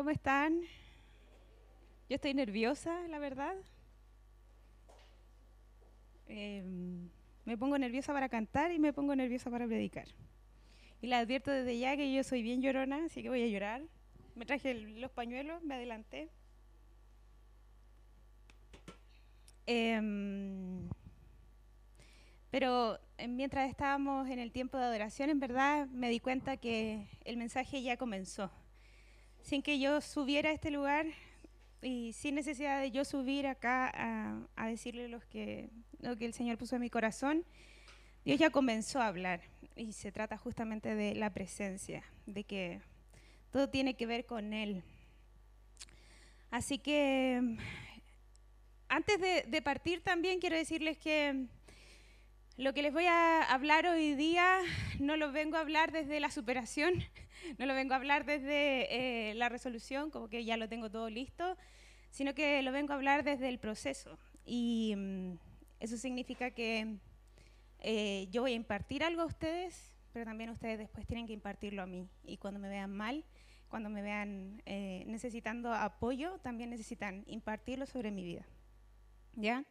[0.00, 0.62] ¿Cómo están?
[2.08, 3.54] Yo estoy nerviosa, la verdad.
[6.26, 7.10] Em,
[7.44, 10.08] me pongo nerviosa para cantar y me pongo nerviosa para predicar.
[11.02, 13.82] Y la advierto desde ya que yo soy bien llorona, así que voy a llorar.
[14.36, 16.30] Me traje los pañuelos, me adelanté.
[19.66, 20.88] Em,
[22.50, 27.06] pero eh, mientras estábamos en el tiempo de adoración, en verdad me di cuenta que
[27.26, 28.50] el mensaje ya comenzó.
[29.42, 31.06] Sin que yo subiera a este lugar
[31.82, 33.90] y sin necesidad de yo subir acá
[34.56, 35.70] a, decirle que,
[36.00, 37.44] lo que el Señor puso en mi corazón,
[38.24, 39.40] Dios ya comenzó a hablar.
[39.76, 42.80] Y se trata justamente de la presencia, de que
[43.50, 44.82] todo tiene que ver con Él.
[46.50, 47.56] Así que
[48.88, 51.46] antes de partir también quiero decirles que
[52.60, 54.58] lo que les voy a hablar hoy día
[54.98, 56.92] no lo vengo a hablar desde la superación,
[57.58, 61.08] no lo vengo a hablar desde eh, la resolución, como que ya lo tengo todo
[61.08, 61.56] listo,
[62.10, 64.18] sino que lo vengo a hablar desde el proceso.
[64.44, 65.32] Y mm,
[65.80, 66.98] eso significa que
[67.78, 71.80] eh, yo voy a impartir algo a ustedes, pero también ustedes después tienen que impartirlo
[71.80, 72.06] a mí.
[72.24, 73.24] Y cuando me vean mal,
[73.70, 78.44] cuando me vean eh, necesitando apoyo, también necesitan impartirlo sobre mi vida.
[79.34, 79.64] ¿Ya?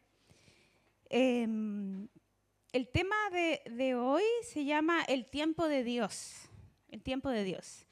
[2.72, 6.48] El tema de, hoy se llama el tiempo de Dios,
[6.90, 7.84] el tiempo de Dios.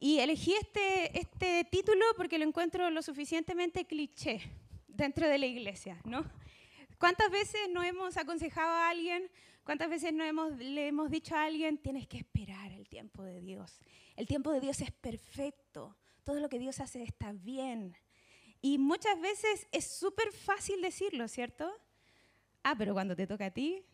[0.00, 4.40] Y elegí este, este título porque lo encuentro lo suficientemente cliché
[4.88, 6.24] dentro de la iglesia, ¿no?
[6.98, 9.30] ¿Cuántas veces nos hemos aconsejado a alguien,
[9.62, 13.42] cuántas veces no hemos, le hemos dicho a alguien, tienes que esperar el tiempo de
[13.42, 13.78] Dios?
[14.16, 17.94] El tiempo de Dios es perfecto, todo lo que Dios hace está bien.
[18.62, 21.70] Y muchas veces es súper fácil decirlo, ¿cierto?
[22.62, 23.84] Ah, pero cuando te toca a ti,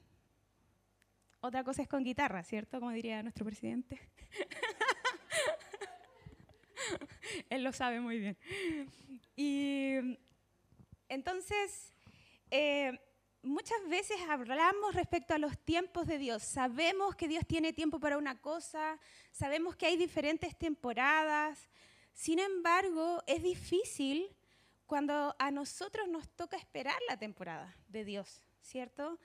[1.40, 2.80] otra cosa es con guitarra, ¿cierto?
[2.80, 4.00] Como diría nuestro presidente.
[7.50, 8.36] Él lo sabe muy bien.
[9.36, 10.18] Y
[11.08, 11.92] entonces,
[12.50, 12.98] eh,
[13.42, 16.42] muchas veces hablamos respecto a los tiempos de Dios.
[16.42, 18.98] Sabemos que Dios tiene tiempo para una cosa,
[19.32, 21.68] sabemos que hay diferentes temporadas.
[22.12, 24.34] Sin embargo, es difícil
[24.86, 29.18] cuando a nosotros nos toca esperar la temporada de Dios, ¿cierto?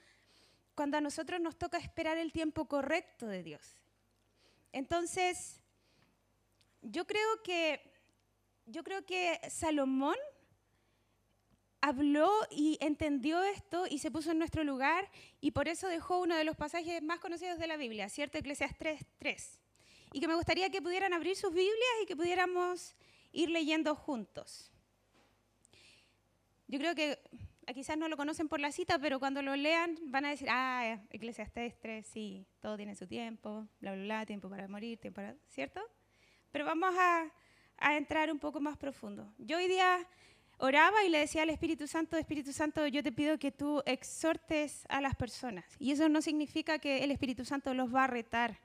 [0.76, 3.80] Cuando a nosotros nos toca esperar el tiempo correcto de Dios.
[4.72, 5.60] Entonces,
[6.82, 7.80] yo creo que,
[8.66, 10.16] yo creo que Salomón
[11.80, 15.10] habló y entendió esto y se puso en nuestro lugar
[15.40, 18.36] y por eso dejó uno de los pasajes más conocidos de la Biblia, ¿cierto?
[18.36, 19.60] Eclesiastes 3.
[20.12, 22.96] Y que me gustaría que pudieran abrir sus Biblias y que pudiéramos
[23.32, 24.70] ir leyendo juntos.
[26.68, 27.18] Yo creo que
[27.74, 31.00] quizás no lo conocen por la cita, pero cuando lo lean van a decir, ah,
[31.10, 35.34] Eclesiastes 3, sí, todo tiene su tiempo, bla, bla, bla, tiempo para morir, tiempo para...
[35.48, 35.80] ¿Cierto?
[36.52, 37.32] Pero vamos a,
[37.78, 39.32] a entrar un poco más profundo.
[39.38, 40.06] Yo hoy día
[40.58, 44.84] oraba y le decía al Espíritu Santo, Espíritu Santo, yo te pido que tú exhortes
[44.88, 45.64] a las personas.
[45.78, 48.60] Y eso no significa que el Espíritu Santo los va a retar.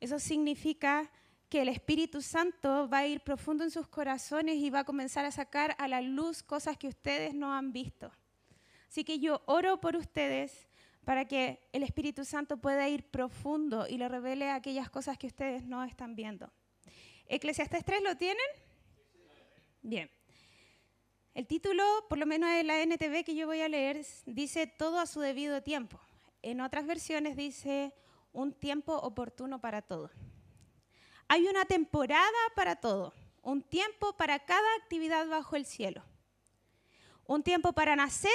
[0.00, 1.10] Eso significa
[1.48, 5.24] que el Espíritu Santo va a ir profundo en sus corazones y va a comenzar
[5.24, 8.10] a sacar a la luz cosas que ustedes no han visto.
[8.92, 10.68] Así que yo oro por ustedes
[11.06, 15.64] para que el Espíritu Santo pueda ir profundo y le revele aquellas cosas que ustedes
[15.64, 16.52] no están viendo.
[17.24, 18.44] Eclesiastes 3 lo tienen?
[19.80, 20.10] Bien.
[21.32, 24.98] El título, por lo menos de la NTV que yo voy a leer, dice todo
[24.98, 25.98] a su debido tiempo.
[26.42, 27.94] En otras versiones dice
[28.34, 30.10] un tiempo oportuno para todo.
[31.28, 36.04] Hay una temporada para todo, un tiempo para cada actividad bajo el cielo.
[37.24, 38.30] Un tiempo para nacer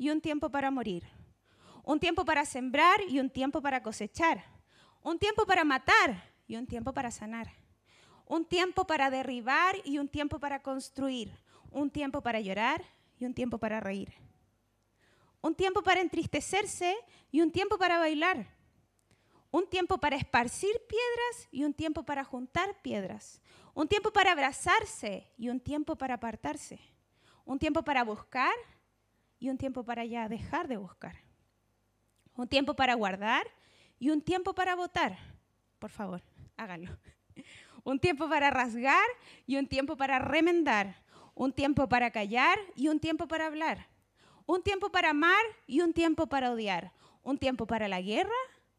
[0.00, 1.04] y un tiempo para morir.
[1.84, 4.42] Un tiempo para sembrar y un tiempo para cosechar.
[5.02, 7.52] Un tiempo para matar y un tiempo para sanar.
[8.24, 11.38] Un tiempo para derribar y un tiempo para construir
[11.70, 12.82] un tiempo para llorar
[13.18, 14.10] y un tiempo para reír.
[15.42, 16.96] Un tiempo para entristecerse
[17.30, 18.46] y un tiempo para bailar.
[19.50, 23.42] Un tiempo para esparcir piedras y un tiempo para juntar piedras.
[23.74, 26.80] Un tiempo para abrazarse y un tiempo para apartarse.
[27.44, 28.54] Un tiempo para buscar
[29.40, 31.16] y un tiempo para ya dejar de buscar.
[32.36, 33.44] Un tiempo para guardar
[33.98, 35.18] y un tiempo para votar.
[35.80, 36.22] Por favor,
[36.56, 36.96] háganlo.
[37.82, 39.08] Un tiempo para rasgar
[39.46, 40.94] y un tiempo para remendar
[41.40, 43.86] un tiempo para callar y un tiempo para hablar,
[44.44, 48.34] un tiempo para amar y un tiempo para odiar, un tiempo para la guerra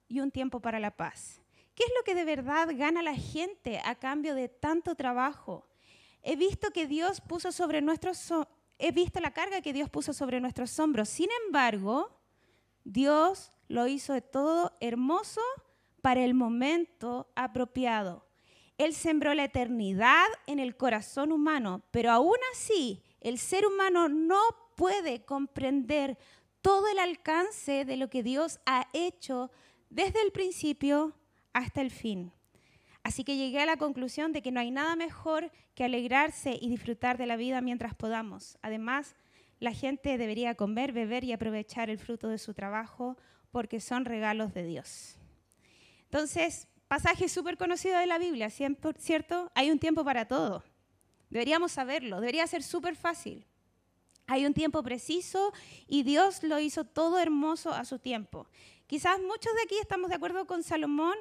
[0.08, 1.42] y un tiempo para la paz.
[1.74, 5.68] ¿Qué es lo que de verdad gana la gente a cambio de tanto trabajo?
[6.22, 8.32] He visto que Dios puso sobre nuestros
[8.82, 11.08] he visto la carga que Dios puso sobre nuestros hombros.
[11.08, 12.10] Sin embargo,
[12.84, 15.42] Dios lo hizo de todo hermoso
[16.02, 18.26] para el momento apropiado.
[18.78, 24.40] Él sembró la eternidad en el corazón humano, pero aún así el ser humano no
[24.76, 26.18] puede comprender
[26.62, 29.52] todo el alcance de lo que Dios ha hecho
[29.92, 31.14] desde el principio
[31.54, 32.34] hasta el fin.
[33.04, 36.70] Así que llegué a la conclusión de que no hay nada mejor que alegrarse y
[36.70, 38.58] disfrutar de la vida mientras podamos.
[38.62, 39.16] Además,
[39.60, 43.18] la gente debería comer, beber y aprovechar el fruto de su trabajo
[43.52, 45.18] porque son regalos de Dios.
[46.06, 49.52] Entonces, pasaje súper conocido de la Biblia, ¿cierto?
[49.56, 50.64] Hay un tiempo para todo.
[51.30, 53.46] Deberíamos saberlo, debería ser súper fácil.
[54.28, 55.54] Hay un tiempo preciso
[55.88, 58.48] y Dios lo hizo todo hermoso a su tiempo.
[58.88, 61.16] Quizás muchos de aquí estamos de acuerdo con Salomón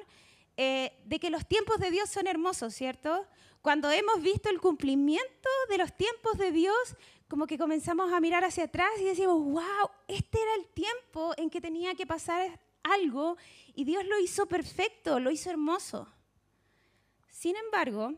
[0.57, 3.25] eh, de que los tiempos de Dios son hermosos, ¿cierto?
[3.61, 6.95] Cuando hemos visto el cumplimiento de los tiempos de Dios,
[7.27, 11.49] como que comenzamos a mirar hacia atrás y decimos, wow, este era el tiempo en
[11.49, 13.37] que tenía que pasar algo
[13.73, 16.11] y Dios lo hizo perfecto, lo hizo hermoso.
[17.29, 18.15] Sin embargo,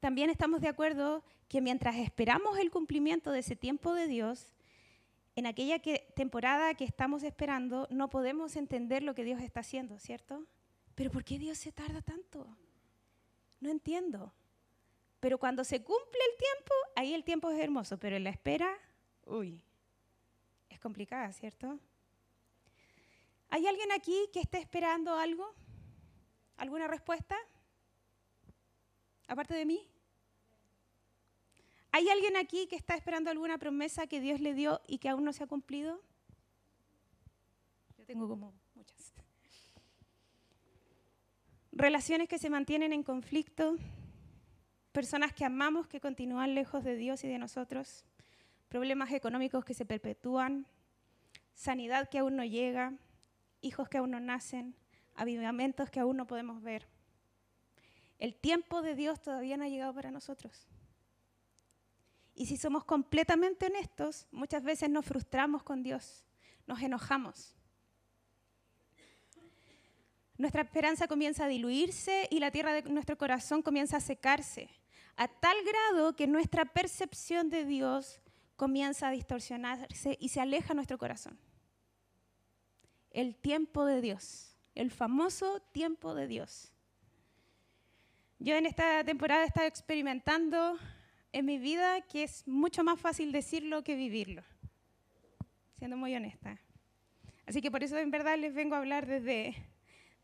[0.00, 4.54] también estamos de acuerdo que mientras esperamos el cumplimiento de ese tiempo de Dios,
[5.36, 5.80] en aquella
[6.14, 10.46] temporada que estamos esperando, no podemos entender lo que Dios está haciendo, ¿cierto?
[10.94, 12.46] Pero ¿por qué Dios se tarda tanto?
[13.60, 14.32] No entiendo.
[15.20, 18.76] Pero cuando se cumple el tiempo, ahí el tiempo es hermoso, pero en la espera,
[19.24, 19.62] uy,
[20.68, 21.78] es complicada, ¿cierto?
[23.48, 25.54] ¿Hay alguien aquí que esté esperando algo?
[26.56, 27.36] ¿Alguna respuesta?
[29.26, 29.88] Aparte de mí.
[31.92, 35.24] ¿Hay alguien aquí que está esperando alguna promesa que Dios le dio y que aún
[35.24, 36.00] no se ha cumplido?
[37.96, 39.14] Yo tengo como muchas.
[41.76, 43.76] Relaciones que se mantienen en conflicto,
[44.92, 48.04] personas que amamos que continúan lejos de Dios y de nosotros,
[48.68, 50.68] problemas económicos que se perpetúan,
[51.52, 52.92] sanidad que aún no llega,
[53.60, 54.76] hijos que aún no nacen,
[55.16, 56.86] avivamientos que aún no podemos ver.
[58.20, 60.68] El tiempo de Dios todavía no ha llegado para nosotros.
[62.36, 66.24] Y si somos completamente honestos, muchas veces nos frustramos con Dios,
[66.68, 67.56] nos enojamos.
[70.36, 74.68] Nuestra esperanza comienza a diluirse y la tierra de nuestro corazón comienza a secarse,
[75.16, 78.20] a tal grado que nuestra percepción de Dios
[78.56, 81.38] comienza a distorsionarse y se aleja nuestro corazón.
[83.10, 86.72] El tiempo de Dios, el famoso tiempo de Dios.
[88.40, 90.78] Yo en esta temporada he estado experimentando
[91.32, 94.42] en mi vida que es mucho más fácil decirlo que vivirlo,
[95.78, 96.58] siendo muy honesta.
[97.46, 99.54] Así que por eso en verdad les vengo a hablar desde,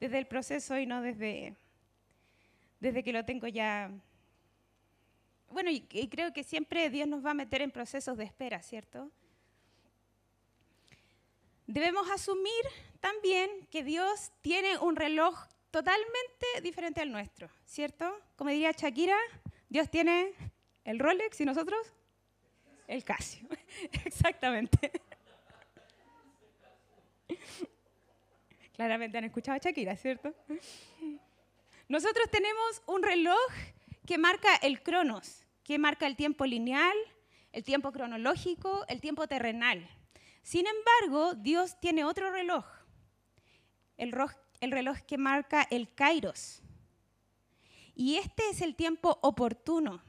[0.01, 1.55] desde el proceso y no desde,
[2.81, 3.91] desde que lo tengo ya.
[5.51, 8.63] Bueno, y, y creo que siempre Dios nos va a meter en procesos de espera,
[8.63, 9.11] ¿cierto?
[11.67, 12.65] Debemos asumir
[13.01, 18.13] también que Dios tiene un reloj totalmente diferente al nuestro, ¿cierto?
[18.37, 19.17] Como diría Shakira,
[19.69, 20.33] Dios tiene
[20.85, 21.81] el Rolex y nosotros
[22.89, 23.49] el Casio.
[24.05, 24.91] Exactamente.
[28.81, 30.35] Claramente han escuchado a Shakira, ¿cierto?
[31.87, 33.51] Nosotros tenemos un reloj
[34.07, 36.97] que marca el cronos, que marca el tiempo lineal,
[37.53, 39.87] el tiempo cronológico, el tiempo terrenal.
[40.43, 42.65] Sin embargo, Dios tiene otro reloj,
[43.99, 44.15] el,
[44.63, 46.63] el reloj que marca el kairos.
[47.95, 50.03] Y este es el tiempo oportuno,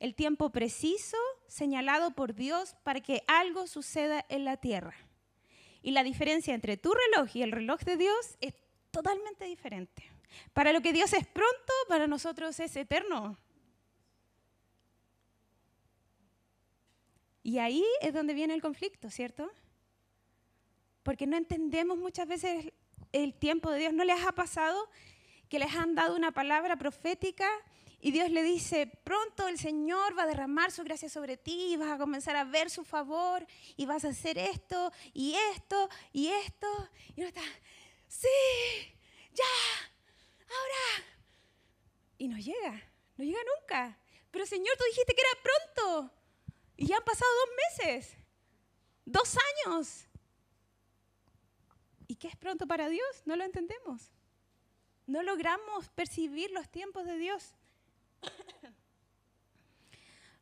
[0.00, 4.94] el tiempo preciso señalado por Dios para que algo suceda en la tierra.
[5.88, 8.52] Y la diferencia entre tu reloj y el reloj de Dios es
[8.90, 10.02] totalmente diferente.
[10.52, 13.38] Para lo que Dios es pronto, para nosotros es eterno.
[17.42, 19.50] Y ahí es donde viene el conflicto, ¿cierto?
[21.02, 22.70] Porque no entendemos muchas veces
[23.12, 23.94] el tiempo de Dios.
[23.94, 24.90] ¿No les ha pasado
[25.48, 27.48] que les han dado una palabra profética
[28.00, 31.76] y Dios le dice, pronto el Señor va a derramar su gracia sobre ti y
[31.76, 33.44] vas a comenzar a ver su favor
[33.76, 36.90] y vas a hacer esto y esto y esto.
[37.16, 37.42] Y uno está,
[38.06, 38.28] sí,
[39.32, 39.44] ya,
[40.42, 41.06] ahora.
[42.18, 43.98] Y no llega, no llega nunca.
[44.30, 46.14] Pero Señor, tú dijiste que era pronto.
[46.76, 48.16] Y ya han pasado dos meses,
[49.04, 49.36] dos
[49.66, 50.06] años.
[52.06, 53.22] ¿Y qué es pronto para Dios?
[53.24, 54.12] No lo entendemos.
[55.06, 57.54] No logramos percibir los tiempos de Dios.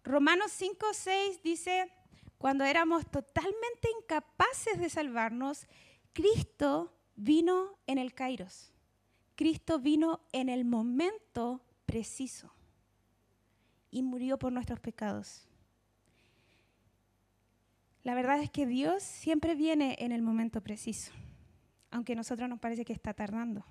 [0.07, 1.91] Romanos 5, 6 dice,
[2.39, 5.67] cuando éramos totalmente incapaces de salvarnos,
[6.13, 8.73] Cristo vino en el Kairos.
[9.35, 12.53] Cristo vino en el momento preciso
[13.91, 15.49] y murió por nuestros pecados.
[18.05, 21.11] La verdad es que Dios siempre viene en el momento preciso,
[21.91, 23.67] aunque a nosotros nos parece que está tardando.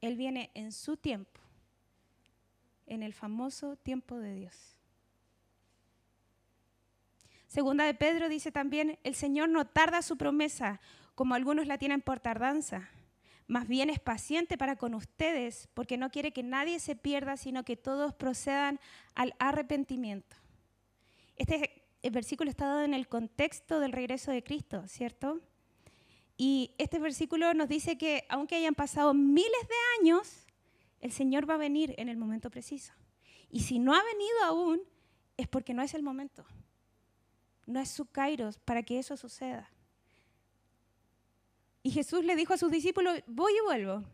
[0.00, 1.40] Él viene en su tiempo
[2.88, 4.76] en el famoso tiempo de Dios.
[7.46, 10.80] Segunda de Pedro dice también, el Señor no tarda su promesa,
[11.14, 12.90] como algunos la tienen por tardanza.
[13.46, 17.64] Más bien es paciente para con ustedes, porque no quiere que nadie se pierda, sino
[17.64, 18.78] que todos procedan
[19.14, 20.36] al arrepentimiento.
[21.36, 25.40] Este versículo está dado en el contexto del regreso de Cristo, ¿cierto?
[26.36, 30.46] Y este versículo nos dice que aunque hayan pasado miles de años,
[31.00, 32.92] el Señor va a venir en el momento preciso.
[33.50, 34.80] Y si no ha venido aún,
[35.36, 36.44] es porque no es el momento.
[37.66, 39.70] No es su kairos para que eso suceda.
[41.82, 44.04] Y Jesús le dijo a sus discípulos, voy y vuelvo.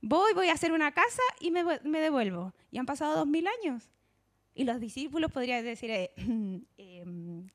[0.00, 2.54] Voy, voy a hacer una casa y me, devuelvo.
[2.70, 3.90] Y han pasado dos mil años.
[4.54, 6.12] Y los discípulos podrían decir, eh,
[6.76, 7.48] em,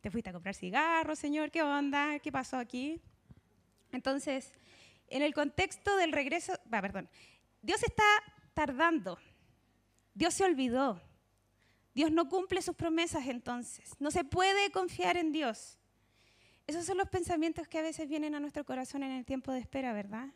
[0.00, 2.18] te fuiste a comprar cigarros, Señor, ¿qué onda?
[2.20, 3.00] ¿Qué pasó aquí?
[3.92, 4.52] Entonces,
[5.08, 7.08] en el contexto del regreso, va, perdón,
[7.62, 8.04] Dios está
[8.54, 9.18] tardando.
[10.14, 11.00] Dios se olvidó.
[11.94, 13.92] Dios no cumple sus promesas entonces.
[13.98, 15.78] No se puede confiar en Dios.
[16.66, 19.58] Esos son los pensamientos que a veces vienen a nuestro corazón en el tiempo de
[19.58, 20.28] espera, ¿verdad?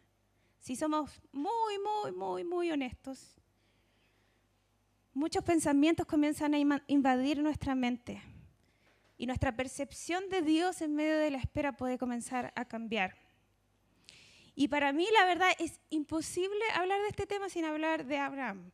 [0.59, 3.37] Si somos muy, muy, muy, muy honestos,
[5.13, 8.23] muchos pensamientos comienzan a invadir nuestra mente
[9.19, 13.15] y nuestra percepción de Dios en medio de la espera puede comenzar a cambiar.
[14.55, 18.71] Y para mí la verdad es imposible hablar de este tema sin hablar de Abraham.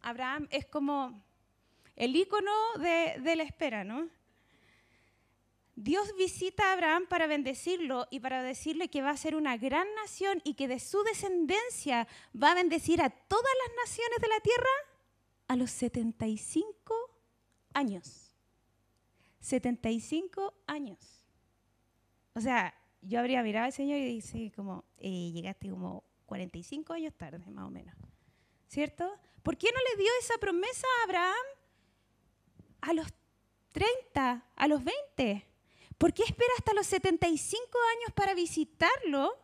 [0.00, 1.22] Abraham es como
[1.96, 4.08] el icono de, la espera, ¿no?
[5.74, 9.86] Dios visita a Abraham para bendecirlo y para decirle que va a ser una gran
[9.94, 12.06] nación y que de su descendencia
[12.40, 14.70] va a bendecir a todas las naciones de la tierra
[15.48, 16.94] a los 75
[17.72, 18.34] años.
[19.40, 21.24] 75 años.
[22.34, 27.14] O sea, yo habría mirado al Señor y dice como, eh, llegaste como 45 años
[27.14, 27.94] tarde, más o menos.
[28.68, 29.12] ¿Cierto?
[29.42, 31.46] ¿Por qué no le dio esa promesa a Abraham
[32.80, 33.06] a los
[33.72, 35.46] 30, a los 20?
[35.98, 39.36] ¿Por qué espera hasta los 75 años para visitarlo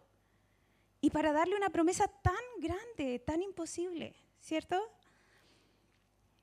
[1.00, 4.14] y para darle una promesa tan grande, tan imposible?
[4.40, 4.80] ¿Cierto?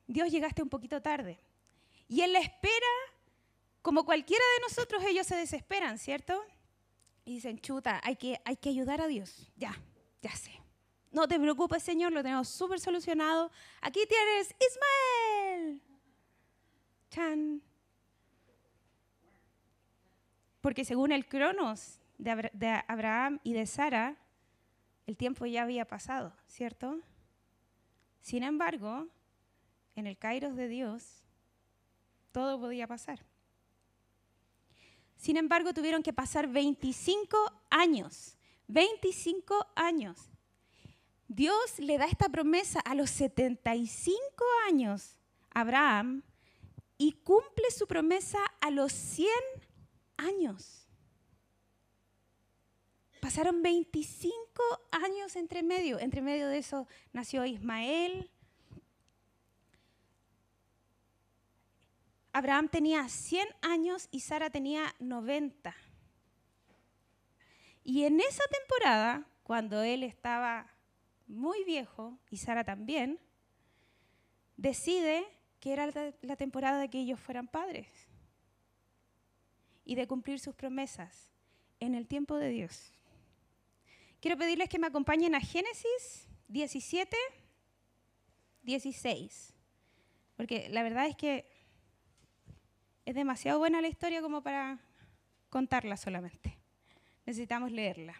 [0.06, 1.40] Dios llegaste un poquito tarde.
[2.08, 2.86] Y en la espera,
[3.82, 6.40] como cualquiera de nosotros, ellos se desesperan, ¿cierto?
[7.26, 9.52] Y dicen, chuta, hay que, hay que ayudar a Dios.
[9.56, 9.74] Ya,
[10.22, 10.52] ya sé.
[11.10, 13.50] No te preocupes, Señor, lo tenemos súper solucionado.
[13.80, 15.82] Aquí tienes Ismael.
[17.10, 17.62] Chan.
[20.60, 24.16] Porque según el cronos de, de Abraham y de Sara,
[25.06, 27.00] el tiempo ya había pasado, ¿cierto?
[28.20, 29.08] Sin embargo,
[29.96, 31.24] en el Kairos de Dios,
[32.30, 33.24] todo podía pasar.
[35.16, 37.36] Sin embargo, tuvieron que pasar 25
[37.70, 38.36] años,
[38.68, 40.30] 25 años.
[41.28, 45.16] Dios le da esta promesa a los 75 años
[45.52, 46.22] a Abraham
[46.98, 49.28] y cumple su promesa a los 100
[50.16, 50.86] años.
[53.20, 55.98] Pasaron 25 años entre medio.
[55.98, 58.30] Entre medio de eso nació Ismael,
[62.36, 65.74] Abraham tenía 100 años y Sara tenía 90.
[67.82, 70.70] Y en esa temporada, cuando él estaba
[71.26, 73.18] muy viejo y Sara también,
[74.58, 75.24] decide
[75.60, 75.90] que era
[76.20, 77.88] la temporada de que ellos fueran padres
[79.86, 81.32] y de cumplir sus promesas
[81.80, 82.92] en el tiempo de Dios.
[84.20, 87.16] Quiero pedirles que me acompañen a Génesis 17,
[88.62, 89.54] 16,
[90.36, 91.55] porque la verdad es que
[93.06, 94.80] es demasiado buena la historia como para
[95.48, 96.58] contarla solamente.
[97.24, 98.14] Necesitamos leerla.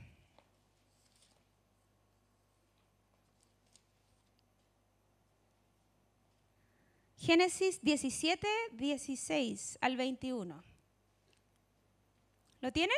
[7.18, 10.62] Génesis 17, 16 al 21.
[12.60, 12.96] ¿Lo tienen?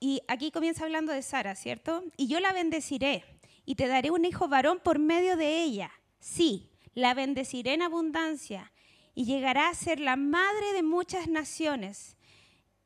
[0.00, 2.02] Y aquí comienza hablando de Sara, ¿cierto?
[2.16, 3.37] Y yo la bendeciré
[3.68, 5.90] y te daré un hijo varón por medio de ella.
[6.20, 8.72] Sí, la bendeciré en abundancia
[9.14, 12.16] y llegará a ser la madre de muchas naciones.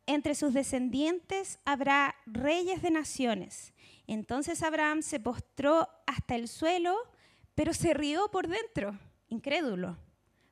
[0.07, 3.75] Entre sus descendientes habrá reyes de naciones.
[4.09, 6.97] Entonces Abraham se postró hasta el suelo,
[7.55, 8.99] pero se rió por dentro,
[9.29, 9.99] incrédulo.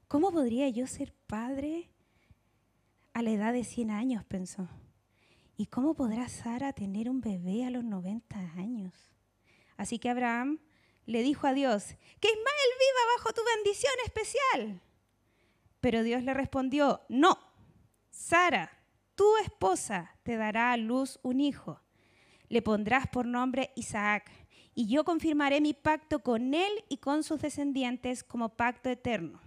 [0.07, 1.91] ¿Cómo podría yo ser padre
[3.15, 4.25] a la edad de 100 años?
[4.27, 4.69] pensó.
[5.57, 9.10] ¿Y cómo podrá Sara tener un bebé a los 90 años?
[9.81, 10.61] Así que Abraham
[11.07, 11.87] le dijo a Dios,
[12.21, 14.83] que Ismael viva bajo tu bendición especial.
[15.81, 17.39] Pero Dios le respondió, no,
[18.11, 18.71] Sara,
[19.15, 21.81] tu esposa, te dará a luz un hijo.
[22.51, 24.31] le pondrás por nombre Isaac,
[24.75, 29.41] y yo confirmaré mi pacto con él y con sus descendientes como pacto eterno.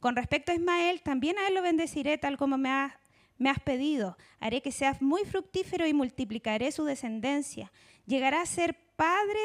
[0.00, 4.16] Con respecto a Ismael, también a él lo bendeciré tal como me has, pedido.
[4.40, 7.70] Haré que seas muy fructífero y multiplicaré su descendencia.
[8.06, 9.40] Llegará a ser padre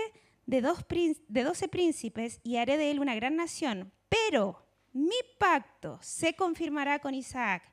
[0.46, 3.92] de, doce príncipes y haré de él una gran nación.
[4.10, 7.64] Pero mi pacto se confirmará con Isaac,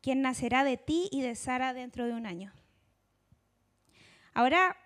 [0.00, 2.52] quien nacerá de ti y de Sara dentro de un año.
[4.32, 4.76] Ahora,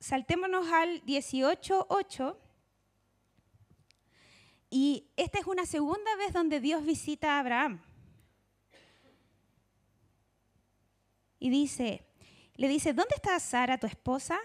[0.00, 2.36] saltémonos al 18.8.
[4.70, 7.80] Y esta es una segunda vez donde Dios visita a Abraham.
[11.38, 12.04] Y dice,
[12.56, 14.38] le dice, ¿dónde está Sara, tu esposa?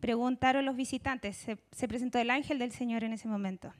[0.00, 1.36] Preguntaron los visitantes.
[1.36, 3.72] Se, se, presentó el ángel del Señor en ese momento.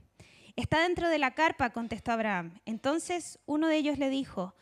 [0.57, 2.59] Está dentro de la carpa, contestó Abraham.
[2.67, 4.55] Entonces uno de ellos le dijo,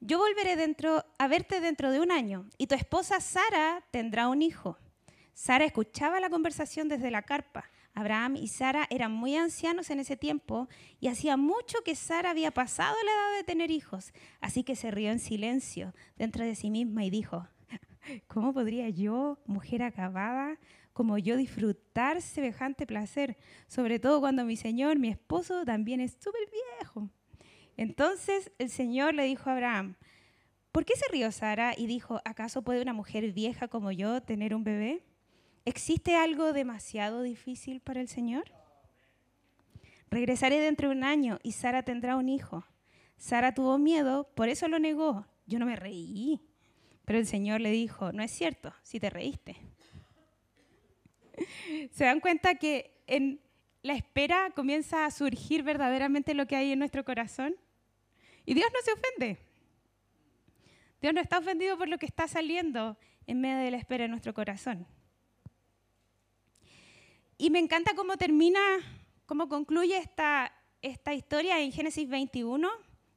[0.00, 4.40] yo volveré dentro, a verte dentro de un año y tu esposa Sara tendrá un
[4.40, 4.78] hijo.
[5.34, 7.70] Sara escuchaba la conversación desde la carpa.
[7.92, 10.68] Abraham y Sara eran muy ancianos en ese tiempo
[11.00, 14.12] y hacía mucho que Sara había pasado la edad de tener hijos.
[14.40, 17.46] Así que se rió en silencio dentro de sí misma y dijo,
[18.26, 20.58] ¿cómo podría yo, mujer acabada,
[21.00, 23.38] como yo disfrutar semejante placer?
[23.68, 27.08] Sobre todo cuando mi señor, mi esposo, también es súper viejo.
[27.78, 29.96] Entonces el Señor le dijo a Abraham,
[30.72, 34.54] ¿por qué se rió Sara y dijo, ¿acaso puede una mujer vieja como yo tener
[34.54, 35.02] un bebé?
[35.64, 38.52] ¿Existe algo demasiado difícil para el Señor?
[40.10, 42.66] Regresaré dentro de un año y Sara tendrá un hijo.
[43.16, 45.24] Sara tuvo miedo, por eso lo negó.
[45.46, 46.42] Yo no me reí.
[47.06, 49.69] Pero el Señor le dijo, no es cierto, si te reíste.
[51.92, 53.40] ¿Se dan cuenta que en
[53.82, 57.56] la espera comienza a surgir verdaderamente lo que hay en nuestro corazón?
[58.44, 59.38] Y Dios no se ofende.
[61.00, 64.10] Dios no está ofendido por lo que está saliendo en medio de la espera en
[64.10, 64.86] nuestro corazón.
[67.38, 68.60] Y me encanta cómo termina,
[69.24, 72.68] cómo concluye esta, esta historia en Génesis 21.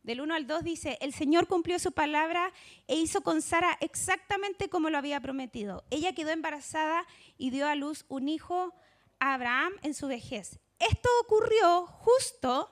[0.04, 2.52] Del 1 al 2 dice, el Señor cumplió su palabra
[2.88, 5.86] e hizo con Sara exactamente como lo había prometido.
[5.90, 7.06] Ella quedó embarazada
[7.38, 8.74] y dio a luz un hijo
[9.20, 10.60] a Abraham en su vejez.
[10.78, 12.70] Esto ocurrió justo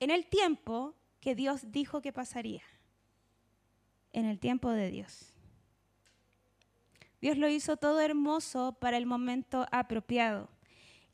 [0.00, 2.62] en el tiempo que Dios dijo que pasaría.
[4.12, 5.34] En el tiempo de Dios.
[7.20, 10.48] Dios lo hizo todo hermoso para el momento apropiado.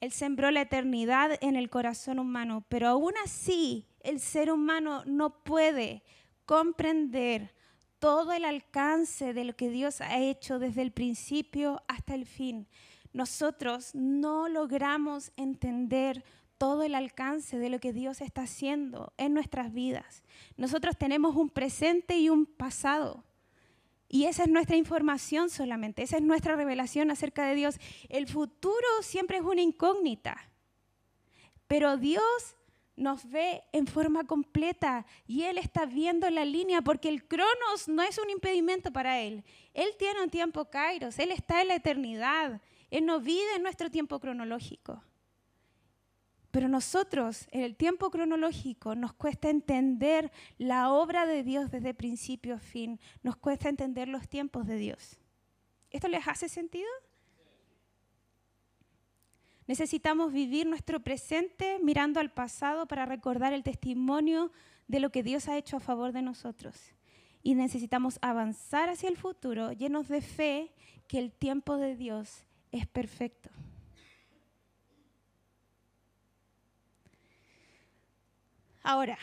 [0.01, 5.43] Él sembró la eternidad en el corazón humano, pero aún así el ser humano no
[5.43, 6.03] puede
[6.45, 7.55] comprender
[7.99, 12.67] todo el alcance de lo que Dios ha hecho desde el principio hasta el fin.
[13.13, 16.25] Nosotros no logramos entender
[16.59, 20.23] todo el alcance de lo que Dios está haciendo en nuestras vidas.
[20.57, 23.25] Nosotros tenemos un presente y un pasado.
[24.09, 27.79] Y esa es nuestra información solamente, esa es nuestra revelación acerca de Dios.
[28.09, 30.51] El futuro siempre es una incógnita,
[31.67, 32.57] pero Dios
[32.97, 38.03] nos ve en forma completa y Él está viendo la línea porque el cronos no
[38.03, 39.45] es un impedimento para Él.
[39.75, 43.91] Él tiene un tiempo kairos, Él está en la eternidad, Él no vive en nuestro
[43.91, 45.03] tiempo cronológico.
[46.53, 52.57] Pero nosotros, en el tiempo cronológico, nos cuesta entender la obra de Dios desde principio
[52.57, 53.01] a fin.
[53.23, 55.19] Nos cuesta entender los tiempos de Dios.
[55.91, 56.89] ¿Esto les hace sentido?
[59.73, 64.53] Necesitamos vivir nuestro presente mirando al pasado para recordar el testimonio
[64.87, 66.77] de lo que Dios ha hecho a favor de nosotros.
[67.43, 70.75] Y necesitamos avanzar hacia el futuro llenos de fe
[71.09, 73.49] que el tiempo de Dios es perfecto.
[78.83, 79.17] Ahora,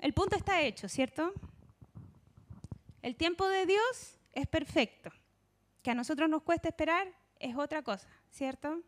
[0.00, 1.32] el punto está hecho, ¿cierto?
[3.00, 5.12] El tiempo de Dios es perfecto.
[5.84, 7.06] Que a nosotros nos cuesta esperar
[7.38, 8.82] es otra cosa, ¿cierto?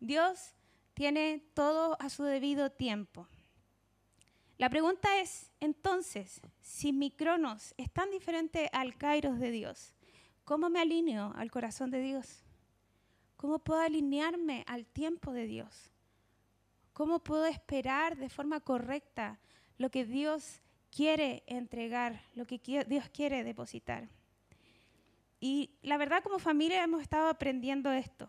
[0.00, 0.54] Dios
[0.94, 3.28] tiene todo a su debido tiempo.
[4.56, 9.92] La pregunta es, entonces, si mi cronos es tan diferente al kairos de Dios,
[10.44, 12.44] ¿cómo me alineo al corazón de Dios?
[13.36, 15.90] ¿Cómo puedo alinearme al tiempo de Dios?
[16.92, 19.40] ¿Cómo puedo esperar de forma correcta
[19.76, 24.08] lo que Dios quiere entregar, lo que Dios quiere depositar?
[25.40, 28.28] Y la verdad como familia hemos estado aprendiendo esto.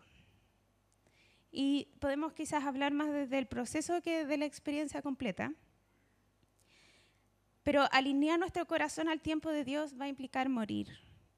[1.58, 5.54] Y podemos quizás hablar más desde el proceso que de la experiencia completa.
[7.64, 10.90] Pero alinear nuestro corazón al tiempo de Dios va a implicar morir.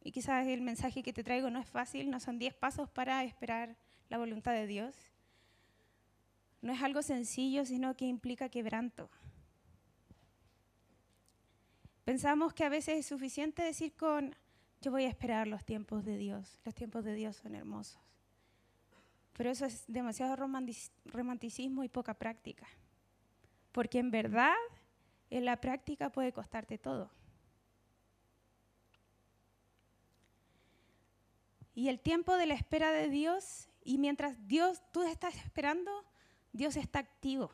[0.04, 3.24] Y quizás el mensaje que te traigo no es fácil, no son 10 pasos para
[3.24, 3.78] esperar
[4.10, 4.96] la voluntad de Dios
[6.62, 9.10] no es algo sencillo, sino que implica quebranto.
[12.04, 14.36] Pensamos que a veces es suficiente decir con
[14.82, 16.60] yo voy a esperar los tiempos de Dios.
[16.64, 18.00] Los tiempos de Dios son hermosos.
[19.38, 22.68] Pero eso es demasiado romanticismo y poca práctica.
[23.72, 24.56] Porque en verdad,
[25.30, 27.12] en la práctica puede costarte todo.
[31.76, 35.92] Y el tiempo de la espera de Dios, y mientras Dios, tú estás esperando,
[36.52, 37.52] Dios está activo.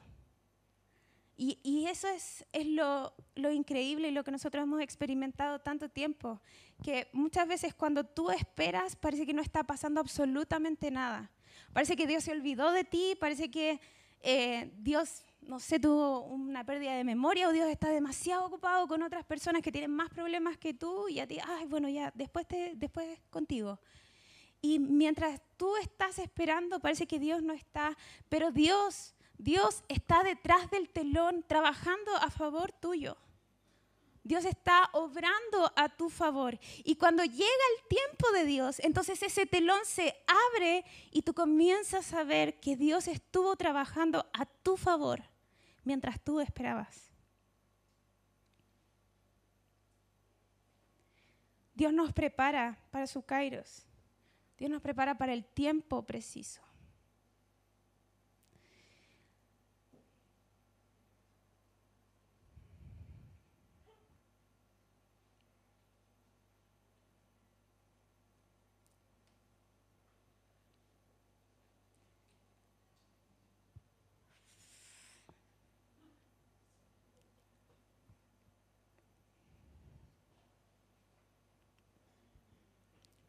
[1.35, 6.39] Y, eso es, es lo, lo, increíble y lo que nosotros hemos experimentado tanto tiempo,
[6.81, 11.29] que muchas veces cuando tú esperas parece que no está pasando absolutamente nada.
[11.71, 13.79] Parece que Dios se olvidó de ti, parece que
[14.21, 19.03] eh, Dios, no sé, tuvo una pérdida de memoria o Dios está demasiado ocupado con
[19.03, 22.47] otras personas que tienen más problemas que tú y a ti, ay, bueno, ya, después,
[22.47, 23.79] te, después contigo.
[24.61, 27.97] Y mientras tú estás esperando, parece que Dios no está,
[28.29, 33.17] pero Dios, Dios está detrás del telón trabajando a favor tuyo.
[34.23, 36.57] Dios está obrando a tu favor.
[36.83, 42.13] Y cuando llega el tiempo de Dios, entonces ese telón se abre y tú comienzas
[42.13, 45.23] a ver que Dios estuvo trabajando a tu favor
[45.83, 47.11] mientras tú esperabas.
[51.73, 53.85] Dios nos prepara para su kairos.
[54.57, 56.61] Dios nos prepara para el tiempo preciso.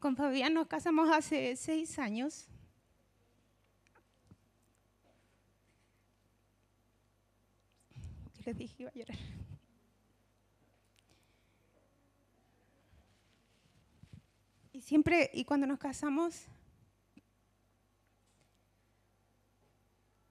[0.05, 2.47] Con Fabián nos casamos hace seis años.
[8.45, 9.17] Les dije iba a llorar.
[14.73, 16.45] Y siempre, y cuando nos casamos,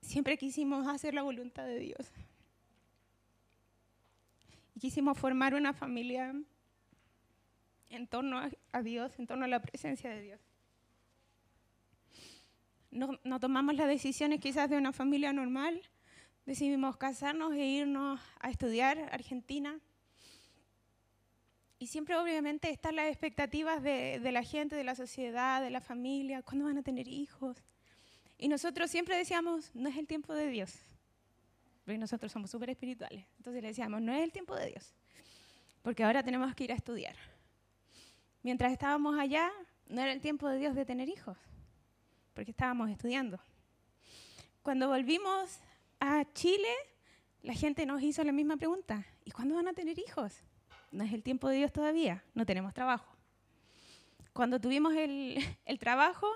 [0.02, 2.12] siempre quisimos hacer la voluntad de Dios.
[4.76, 6.32] Y quisimos formar una familia
[7.94, 10.40] en torno a Dios, en torno a la presencia de Dios.
[12.90, 15.82] No, no, tomamos las decisiones quizás de una familia normal,
[16.46, 19.80] decidimos casarnos e irnos a estudiar a Argentina.
[21.80, 25.80] Y siempre obviamente están las expectativas de, de, la gente, de la sociedad, de la
[25.80, 27.56] familia, cuándo van a tener hijos.
[28.38, 30.78] Y nosotros siempre decíamos, no es el tiempo de Dios.
[31.84, 33.26] Porque nosotros somos súper espirituales.
[33.38, 34.94] Entonces le decíamos, no es el tiempo de Dios.
[35.82, 37.16] Porque ahora tenemos que ir a estudiar
[38.44, 39.50] mientras estábamos allá,
[39.88, 41.36] no era el tiempo de Dios de tener hijos,
[42.34, 43.40] porque estábamos estudiando.
[44.62, 45.58] Cuando volvimos
[45.98, 46.68] a Chile,
[47.42, 50.42] la gente nos hizo la misma pregunta, ¿y cuándo van a tener hijos?
[50.92, 53.16] No es el tiempo de Dios todavía, no tenemos trabajo.
[54.32, 56.28] Cuando tuvimos el, el trabajo,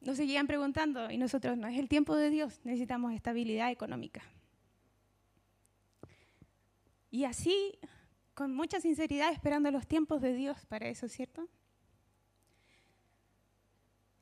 [0.00, 4.22] nos seguían preguntando, y nosotros, no es el tiempo de Dios, necesitamos estabilidad económica.
[7.10, 7.78] Y así
[8.36, 11.48] con mucha sinceridad esperando los tiempos de Dios para eso, ¿cierto?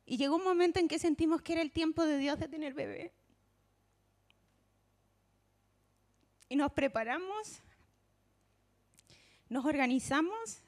[0.06, 2.74] Y llegó un momento en que sentimos que era el tiempo de Dios de tener
[2.74, 3.12] bebé.
[6.48, 7.60] Y nos preparamos,
[9.48, 10.62] nos organizamos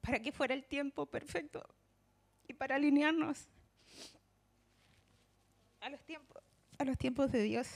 [0.00, 1.68] para que fuera el tiempo perfecto
[2.46, 3.48] y para alinearnos
[5.80, 6.40] a los tiempos,
[6.78, 7.66] a los tiempos de Dios.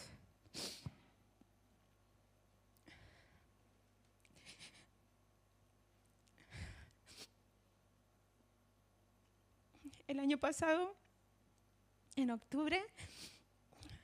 [10.08, 10.96] El año pasado,
[12.16, 12.82] en octubre,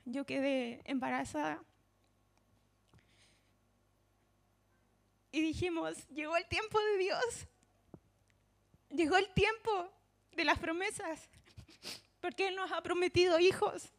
[0.05, 1.61] yo quedé embarazada.
[5.31, 7.47] Y dijimos, llegó el tiempo de Dios.
[8.91, 9.91] Llegó el tiempo
[10.31, 11.27] de las promesas.
[12.21, 13.91] Porque Él nos ha prometido hijos.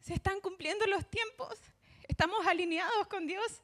[0.00, 1.58] Se están cumpliendo los tiempos.
[2.08, 3.60] Estamos alineados con Dios.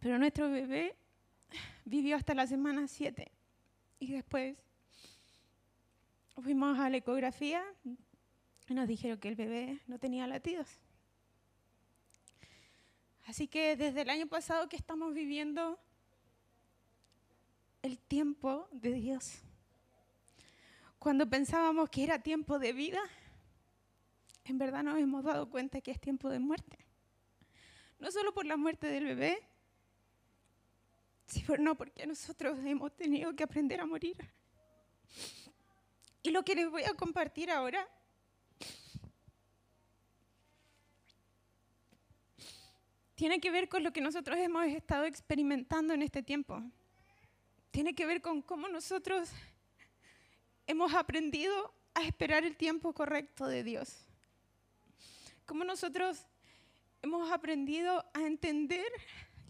[0.00, 0.96] Pero nuestro bebé
[1.84, 3.30] vivió hasta la semana 7
[3.98, 4.62] y después
[6.42, 7.64] fuimos a la ecografía
[8.68, 10.68] y nos dijeron que el bebé no tenía latidos.
[13.24, 15.78] Así que desde el año pasado que estamos viviendo
[17.82, 19.38] el tiempo de Dios.
[20.98, 23.00] Cuando pensábamos que era tiempo de vida,
[24.44, 26.78] en verdad nos hemos dado cuenta que es tiempo de muerte.
[27.98, 29.38] No solo por la muerte del bebé,
[31.26, 34.16] Sí, pero no, porque nosotros hemos tenido que aprender a morir.
[36.22, 37.88] Y lo que les voy a compartir ahora
[43.14, 46.62] tiene que ver con lo que nosotros hemos estado experimentando en este tiempo.
[47.70, 49.30] Tiene que ver con cómo nosotros
[50.66, 54.06] hemos aprendido a esperar el tiempo correcto de Dios.
[55.44, 56.26] Cómo nosotros
[57.02, 58.86] hemos aprendido a entender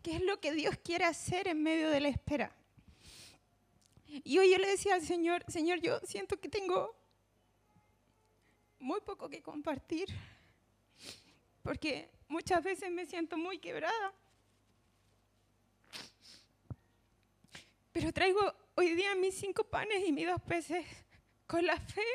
[0.06, 2.54] qué es lo que Dios quiere hacer en medio de la espera.
[4.06, 6.94] Y hoy yo le decía al Señor, Señor, yo siento que tengo
[8.78, 10.06] muy poco que compartir,
[11.60, 14.14] porque muchas veces me siento muy quebrada.
[17.90, 20.86] Pero traigo hoy día mis cinco panes y mis dos peces
[21.48, 22.06] con la fe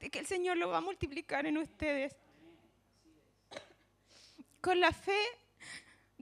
[0.00, 2.16] de que el Señor lo va a multiplicar en ustedes.
[4.62, 5.41] Con la fe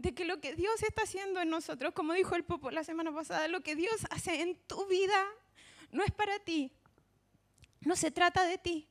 [0.00, 3.12] de que lo que Dios está haciendo en nosotros, como dijo el Popo la semana
[3.12, 5.26] pasada, lo que Dios hace en tu vida
[5.92, 6.72] no es para ti.
[7.82, 8.88] No se trata de ti,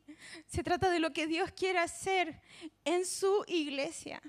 [0.47, 2.41] se trata de lo que Dios quiere hacer
[2.85, 4.21] en su iglesia.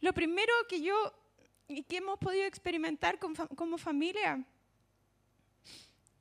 [0.00, 0.94] Lo primero que yo
[1.66, 4.44] y que hemos podido experimentar como familia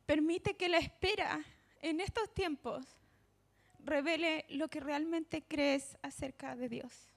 [0.05, 1.43] permite que la espera
[1.81, 2.85] en estos tiempos
[3.83, 7.16] revele lo que realmente crees acerca de Dios.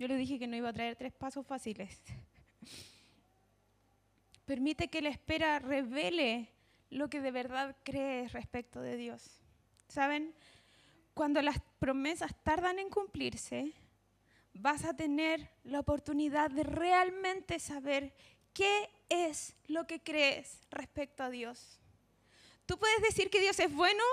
[0.00, 2.00] Yo le dije que no iba a traer tres pasos fáciles.
[4.46, 6.48] Permite que la espera revele
[6.88, 9.42] lo que de verdad crees respecto de Dios.
[9.88, 10.32] ¿Saben?
[11.12, 13.74] Cuando las promesas tardan en cumplirse,
[14.54, 18.14] vas a tener la oportunidad de realmente saber
[18.54, 21.78] qué es lo que crees respecto a Dios.
[22.70, 24.04] Tú puedes decir que Dios es bueno,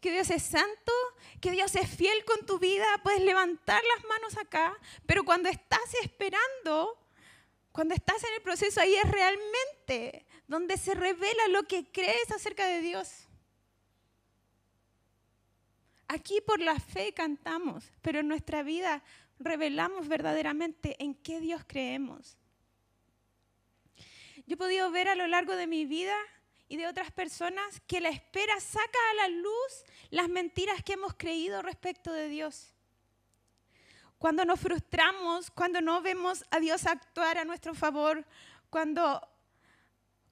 [0.00, 0.92] que Dios es santo,
[1.40, 5.80] que Dios es fiel con tu vida, puedes levantar las manos acá, pero cuando estás
[6.00, 6.96] esperando,
[7.72, 12.68] cuando estás en el proceso, ahí es realmente donde se revela lo que crees acerca
[12.68, 13.26] de Dios.
[16.06, 19.02] Aquí por la fe cantamos, pero en nuestra vida
[19.40, 22.38] revelamos verdaderamente en qué Dios creemos.
[24.46, 26.14] Yo he podido ver a lo largo de mi vida
[26.74, 31.14] y de otras personas que la espera saca a la luz las mentiras que hemos
[31.14, 32.74] creído respecto de Dios.
[34.18, 38.26] Cuando nos frustramos, cuando no vemos a Dios actuar a nuestro favor,
[38.70, 39.24] cuando,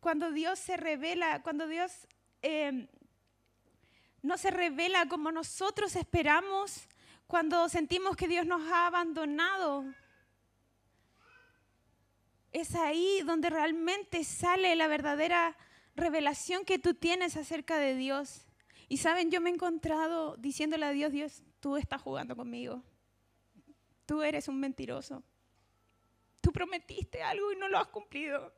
[0.00, 1.92] cuando Dios se revela, cuando Dios
[2.42, 2.88] eh,
[4.20, 6.88] no se revela como nosotros esperamos,
[7.28, 9.85] cuando sentimos que Dios nos ha abandonado.
[12.50, 15.57] Es ahí donde realmente sale la verdadera
[15.94, 18.46] revelación que tú tienes acerca de Dios.
[18.88, 22.83] Y saben, yo me he encontrado diciéndole a Dios, Dios, tú estás jugando conmigo.
[24.07, 25.22] Tú eres un mentiroso.
[26.40, 28.52] Tú prometiste algo y no lo has cumplido.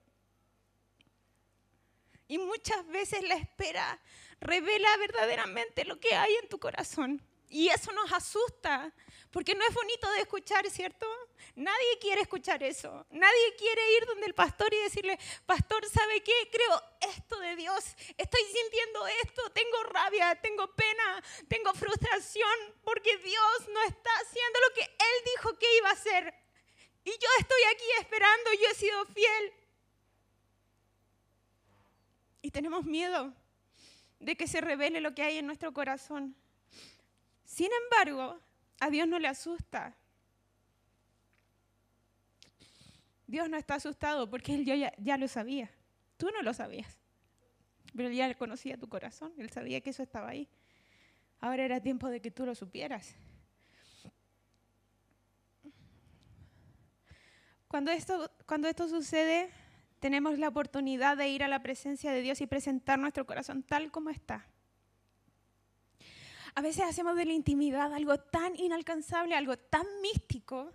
[2.26, 4.00] Y muchas veces la espera
[4.40, 7.22] revela verdaderamente lo que hay en tu corazón.
[7.48, 8.92] Y eso nos asusta,
[9.30, 11.06] porque no es bonito de escuchar, ¿cierto?
[11.54, 13.06] Nadie quiere escuchar eso.
[13.10, 16.32] Nadie quiere ir donde el pastor y decirle, pastor, ¿sabe qué?
[16.50, 17.84] Creo esto de Dios.
[18.16, 19.50] Estoy sintiendo esto.
[19.50, 25.58] Tengo rabia, tengo pena, tengo frustración, porque Dios no está haciendo lo que Él dijo
[25.58, 26.34] que iba a hacer.
[27.04, 29.52] Y yo estoy aquí esperando, yo he sido fiel.
[32.42, 33.32] Y tenemos miedo
[34.18, 36.36] de que se revele lo que hay en nuestro corazón.
[37.44, 38.40] Sin embargo,
[38.80, 39.96] a Dios no le asusta.
[43.26, 45.70] Dios no está asustado porque Él ya, lo sabía.
[46.16, 46.98] Tú no lo sabías.
[47.96, 49.32] Pero Él ya conocía tu corazón.
[49.38, 50.48] Él sabía que eso estaba ahí.
[51.40, 53.14] Ahora era tiempo de que tú lo supieras.
[57.68, 59.50] Cuando esto, cuando esto sucede,
[59.98, 63.90] tenemos la oportunidad de ir a la presencia de Dios y presentar nuestro corazón tal
[63.90, 64.46] como está.
[66.54, 70.72] A veces hacemos de la intimidad algo tan inalcanzable, algo tan místico,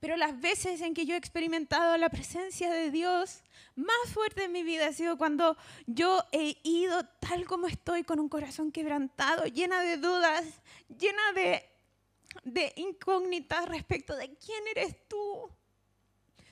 [0.00, 3.42] pero las veces en que yo he experimentado la presencia de Dios
[3.74, 8.20] más fuerte en mi vida ha sido cuando yo he ido tal como estoy, con
[8.20, 10.44] un corazón quebrantado, llena de dudas,
[10.88, 15.50] llena de, incógnitas respecto de quién eres tú,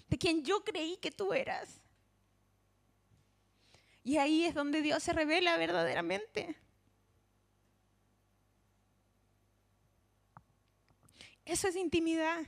[0.09, 1.81] de quien yo creí que tú eras.
[4.03, 6.57] Y ahí es donde Dios se revela verdaderamente.
[11.47, 12.45] Eso es intimidad.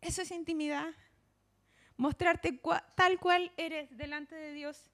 [0.00, 0.94] Eso es intimidad.
[1.96, 2.58] Mostrarte
[2.94, 4.88] tal cual eres delante de Dios.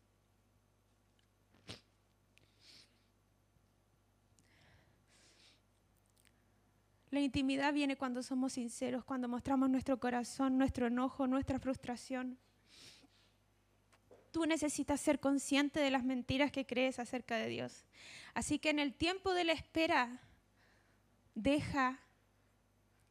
[7.10, 12.38] La intimidad viene cuando somos sinceros, cuando mostramos nuestro corazón, nuestro enojo, nuestra frustración.
[14.32, 17.84] tú necesitas ser consciente de las mentiras que crees acerca de Dios.
[18.32, 20.20] Así que en el tiempo de la espera,
[21.36, 22.03] deja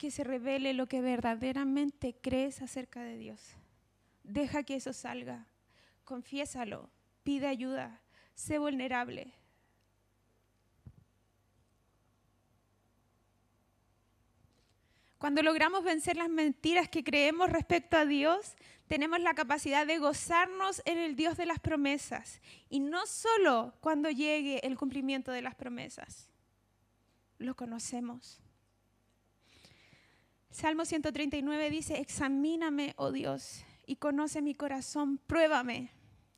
[0.03, 3.55] que se revele lo que verdaderamente crees acerca de Dios.
[4.25, 5.47] Deja que eso salga.
[6.03, 6.89] Confiésalo.
[7.23, 8.01] Pide ayuda.
[8.33, 9.33] Sé vulnerable.
[15.17, 18.57] Cuando logramos vencer las mentiras que creemos respecto a Dios,
[18.89, 22.41] tenemos la capacidad de gozarnos en el Dios de las promesas.
[22.67, 26.27] Y no solo cuando llegue el cumplimiento de las promesas.
[27.37, 28.42] Lo conocemos.
[30.53, 35.89] Salmo 139 dice, examíname, oh Dios, y conoce mi corazón, pruébame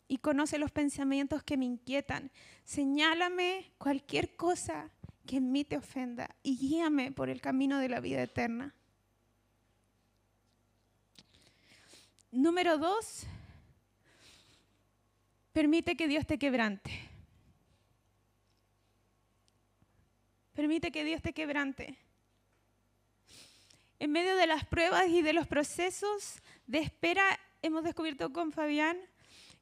[0.08, 2.32] y conoce los pensamientos que me inquietan.
[2.64, 4.90] Señálame cualquier cosa
[5.26, 8.74] que en mí te ofenda y guíame por el camino de la vida eterna.
[12.32, 13.26] Número dos,
[15.52, 16.90] permite que Dios te quebrante.
[20.54, 22.05] Permite que Dios te quebrante.
[24.00, 28.98] En medio de las pruebas y de los procesos de espera, hemos descubierto con Fabián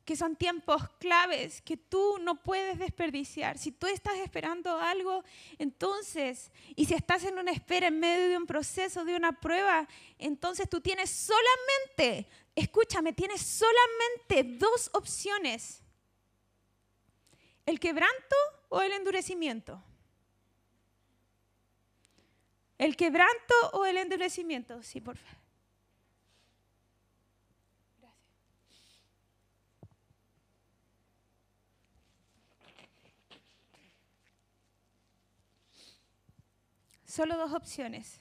[0.06, 3.58] que son tiempos claves que tú no puedes desperdiciar.
[3.58, 5.24] Si tú estás esperando algo,
[5.58, 9.88] entonces, y si estás en una espera en medio de un proceso, de una prueba,
[10.18, 15.82] entonces tú tienes solamente, escúchame, tienes solamente dos opciones.
[17.66, 18.36] El quebranto
[18.70, 19.82] o el endurecimiento.
[22.84, 24.84] ¿El quebranto o el endurecimiento?
[24.84, 25.38] Sí, por favor.
[37.06, 38.20] Solo dos opciones.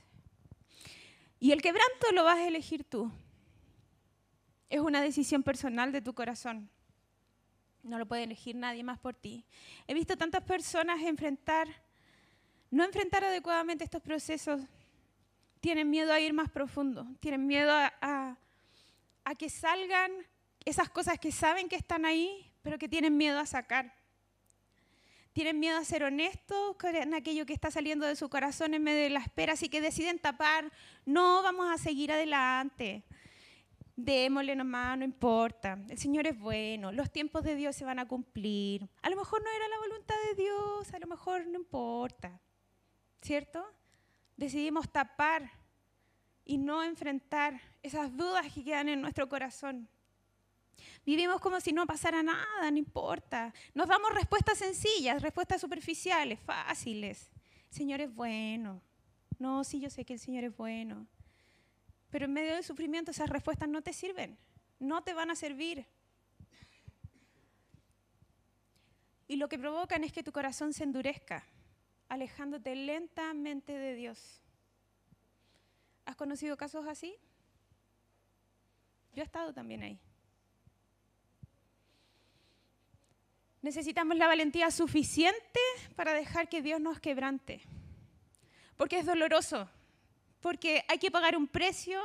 [1.41, 3.11] Y el quebranto lo vas a elegir tú.
[4.71, 6.71] Es una decisión personal de tu corazón.
[7.83, 9.45] No lo puede elegir nadie más por ti.
[9.89, 11.67] He visto tantas personas enfrentar,
[12.73, 14.63] no enfrentar adecuadamente estos procesos.
[15.61, 17.07] Tienen miedo a ir más profundo.
[17.21, 18.39] Tienen miedo a,
[19.39, 20.11] que salgan
[20.65, 23.95] esas cosas que saben que están ahí, pero que tienen miedo a sacar
[25.33, 29.05] tienen miedo a ser honestos con aquello que está saliendo de su corazón en medio
[29.05, 30.71] de la espera, así que deciden tapar,
[31.07, 33.03] no vamos a seguir adelante.
[33.97, 35.79] Démosle nomás, no importa.
[35.89, 38.91] El Señor es bueno, los tiempos de Dios se van a cumplir.
[39.01, 42.39] A lo mejor no era la voluntad de Dios, a lo mejor no importa.
[43.23, 43.65] ¿Cierto?
[44.37, 45.51] Decidimos tapar
[46.45, 49.89] y no enfrentar esas dudas que quedan en nuestro corazón.
[51.07, 53.55] Vivimos como si no pasara nada, no importa.
[53.75, 57.31] Nos damos respuestas sencillas, respuestas superficiales, fáciles.
[57.71, 58.83] El Señor es bueno.
[59.39, 61.07] No, sí, yo sé que el Señor es bueno.
[62.11, 64.37] Pero en medio del sufrimiento esas respuestas no te sirven,
[64.79, 65.87] no te van a servir.
[69.29, 71.47] Y lo que provocan es que tu corazón se endurezca,
[72.13, 74.43] alejándote lentamente de Dios.
[76.05, 77.17] ¿Has conocido casos así?
[79.15, 79.99] Yo he estado también ahí.
[83.63, 85.61] Necesitamos la valentía suficiente
[85.97, 87.63] para dejar que Dios nos quebrante.
[88.77, 89.71] Porque es doloroso,
[90.43, 91.99] porque hay que pagar un precio,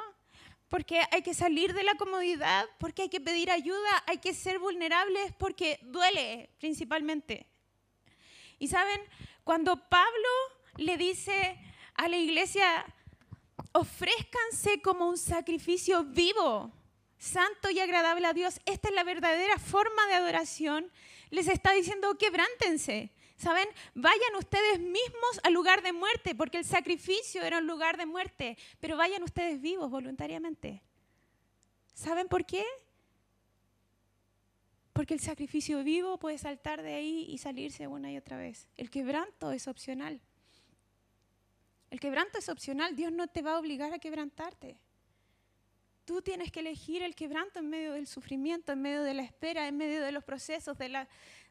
[0.70, 4.58] porque hay que salir de la comodidad, porque hay que pedir ayuda, hay que ser
[4.58, 7.46] vulnerables, porque duele principalmente.
[8.58, 9.02] Y saben,
[9.48, 10.30] cuando Pablo
[10.76, 11.58] le dice
[11.96, 12.86] a la iglesia,
[13.72, 16.74] ofrézcanse como un sacrificio vivo,
[17.18, 20.92] santo y agradable a Dios, esta es la verdadera forma de adoración,
[21.30, 23.14] les está diciendo quebrántense.
[23.38, 23.70] ¿Saben?
[23.94, 28.58] Vayan ustedes mismos al lugar de muerte, porque el sacrificio era un lugar de muerte,
[28.82, 30.84] pero vayan ustedes vivos voluntariamente.
[31.94, 32.66] ¿Saben por qué?
[34.98, 38.68] Porque el sacrificio vivo puede saltar de ahí y salirse una y otra vez.
[38.78, 40.20] El quebranto es opcional.
[41.92, 42.96] El quebranto es opcional.
[42.96, 44.80] Dios no te va a obligar a quebrantarte.
[46.04, 49.68] Tú tienes que elegir el quebranto en medio del sufrimiento, en medio de la espera,
[49.68, 51.06] en medio de los procesos, de,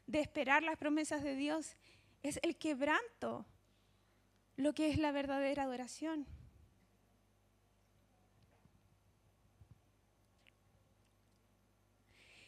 [0.07, 1.77] de esperar las promesas de Dios.
[2.23, 3.45] Es el quebranto
[4.57, 6.27] lo que es la verdadera adoración.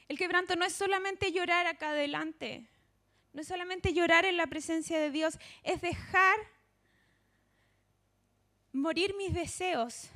[0.10, 2.68] El quebranto no es solamente llorar acá adelante,
[3.32, 6.36] no es solamente llorar en la presencia de Dios, es dejar
[8.74, 10.10] morir mis deseos,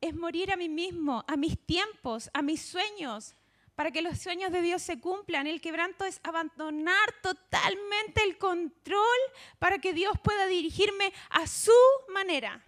[0.00, 3.36] es morir a mí mismo, a mis tiempos, a mis sueños,
[3.76, 5.46] para que los sueños de Dios se cumplan.
[5.46, 9.18] El quebranto es abandonar totalmente el control
[9.60, 11.70] para que Dios pueda dirigirme a su
[12.08, 12.60] manera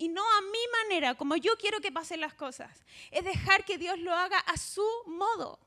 [0.00, 2.82] y no a mi manera, como yo quiero que pasen las cosas.
[3.10, 5.60] Es dejar que Dios lo haga a su modo.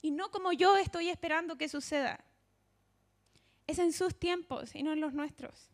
[0.00, 2.24] y no como yo estoy esperando que suceda.
[3.66, 5.68] Es en sus tiempos y no en los nuestros.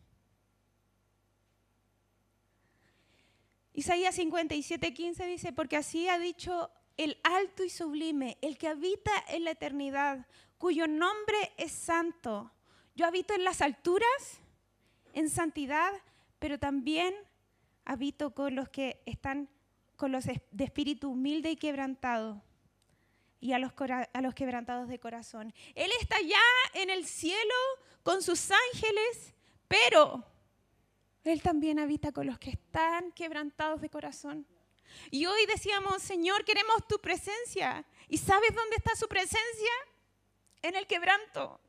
[3.73, 9.11] Isaías 57, 15 dice, porque así ha dicho el alto y sublime, el que habita
[9.29, 10.25] en la eternidad,
[10.57, 12.51] cuyo nombre es santo.
[12.95, 14.39] Yo habito en las alturas,
[15.13, 15.93] en santidad,
[16.39, 17.15] pero también
[17.85, 19.49] habito con los que están
[19.95, 22.41] con los de espíritu humilde y quebrantado
[23.39, 23.73] y a los,
[24.13, 25.53] a los quebrantados de corazón.
[25.75, 26.39] Él está ya
[26.73, 27.53] en el cielo
[28.01, 29.33] con sus ángeles,
[29.67, 30.23] pero
[31.23, 34.47] Él también habita con los que están quebrantados de corazón.
[35.11, 37.85] Y hoy decíamos, Señor, queremos tu presencia.
[38.07, 39.71] ¿Y sabes dónde está su presencia?
[40.61, 41.59] En el quebranto.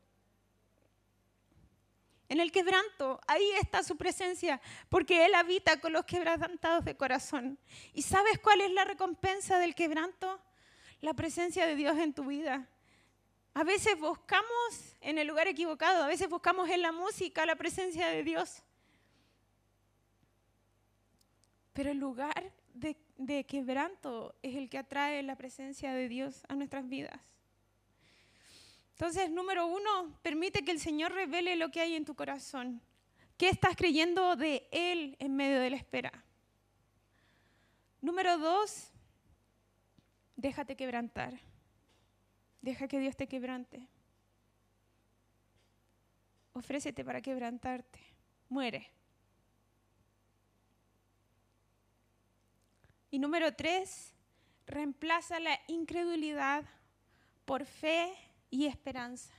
[2.35, 7.61] En el quebranto, ahí está su presencia, porque Él habita con los quebrantados de corazón.
[7.93, 10.41] ¿Y sabes cuál es la recompensa del quebranto?
[11.01, 12.69] La presencia de Dios en tu vida.
[13.55, 18.09] A veces buscamos en el lugar equivocado, a veces buscamos en la música la presencia
[18.09, 18.65] de Dios.
[21.73, 26.89] Pero el lugar de, quebranto es el que atrae la presencia de Dios a nuestras
[26.89, 27.21] vidas.
[28.95, 32.81] Entonces, número uno, permite que el Señor revele lo que hay en tu corazón.
[33.37, 36.25] ¿Qué estás creyendo de Él en medio de la espera?
[38.01, 38.93] Número dos,
[40.37, 41.41] déjate quebrantar.
[42.63, 43.89] Deja que Dios te quebrante.
[46.53, 47.99] Ofrécete para quebrantarte.
[48.49, 48.89] Muere.
[53.11, 54.15] Y número tres,
[54.67, 56.65] reemplaza la incredulidad
[57.45, 58.15] por fe
[58.55, 59.35] y esperanza.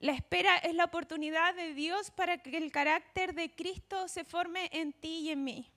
[0.00, 4.70] La espera es la oportunidad de Dios para que el carácter de Cristo se forme
[4.72, 5.70] en ti y en mí.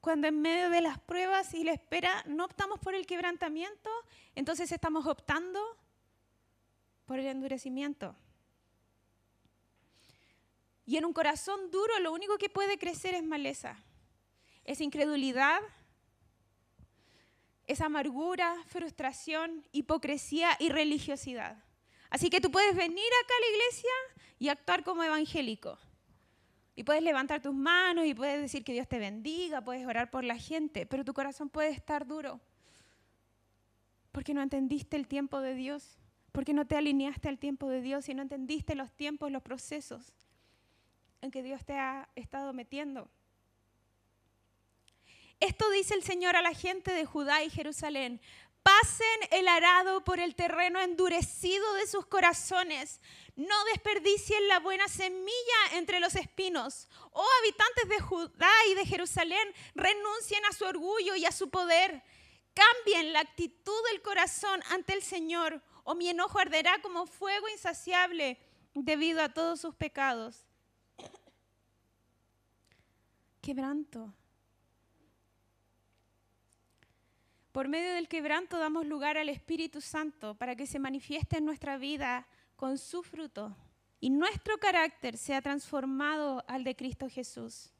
[0.00, 3.90] Cuando en medio de las pruebas y la espera no optamos por el quebrantamiento,
[4.36, 5.60] entonces estamos optando
[7.06, 8.14] por el endurecimiento.
[10.86, 13.76] Y en un corazón duro lo único que puede crecer es maleza,
[14.64, 15.60] es incredulidad,
[17.66, 21.62] es amargura, frustración, hipocresía y religiosidad.
[22.10, 23.90] Así que tú puedes venir acá a la iglesia
[24.38, 25.78] y actuar como evangélico.
[26.74, 30.24] Y puedes levantar tus manos y puedes decir que Dios te bendiga, puedes orar por
[30.24, 32.40] la gente, pero tu corazón puede estar duro
[34.16, 35.98] porque no entendiste el tiempo de Dios,
[36.32, 40.14] porque no te alineaste al tiempo de Dios y no entendiste los tiempos, los procesos
[41.20, 43.10] en que Dios te ha estado metiendo.
[45.40, 48.20] Esto dice el Señor a la gente de Judá y Jerusalén.
[48.62, 53.00] Pasen el arado por el terreno endurecido de sus corazones.
[53.36, 56.88] No desperdicien la buena semilla entre los espinos.
[57.12, 62.02] Oh habitantes de Judá y de Jerusalén, renuncien a su orgullo y a su poder.
[62.54, 68.40] Cambien la actitud del corazón ante el Señor, o mi enojo arderá como fuego insaciable
[68.74, 70.46] debido a todos sus pecados.
[73.42, 74.12] Quebranto
[77.56, 81.78] Por medio del quebranto damos lugar al Espíritu Santo para que se manifieste en nuestra
[81.78, 83.56] vida con su fruto
[83.98, 87.72] y nuestro carácter sea transformado al de Cristo Jesús.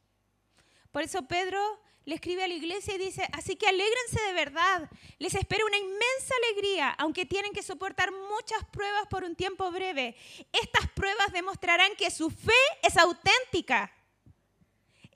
[0.90, 1.60] Por eso Pedro
[2.06, 5.76] le escribe a la iglesia y dice, así que alégrense de verdad, les espera una
[5.76, 10.16] inmensa alegría, aunque tienen que soportar muchas pruebas por un tiempo breve.
[10.52, 12.52] Estas pruebas demostrarán que su fe
[12.82, 13.92] es auténtica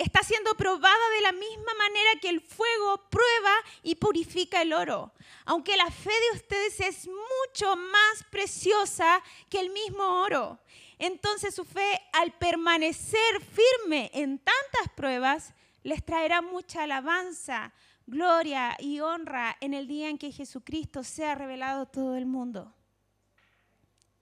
[0.00, 5.12] está siendo probada de la misma manera que el fuego prueba y purifica el oro.
[5.44, 10.58] Aunque la fe de ustedes es mucho más preciosa que el mismo oro.
[10.98, 17.72] Entonces su fe, al permanecer firme en tantas pruebas, les traerá mucha alabanza,
[18.06, 22.74] gloria y honra en el día en que Jesucristo sea revelado a todo el mundo.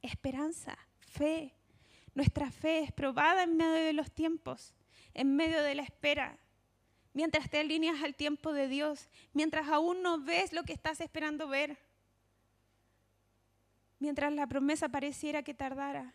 [0.02, 1.54] Esperanza, fe.
[2.14, 4.74] Nuestra fe es probada en medio de los tiempos
[5.18, 6.38] en medio de la espera,
[7.12, 11.48] mientras te alineas al tiempo de Dios, mientras aún no ves lo que estás esperando
[11.48, 11.76] ver,
[13.98, 16.14] mientras la promesa pareciera que tardara.